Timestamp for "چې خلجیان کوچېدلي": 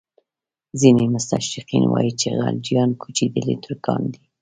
2.19-3.55